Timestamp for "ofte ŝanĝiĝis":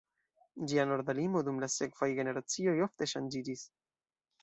2.89-3.69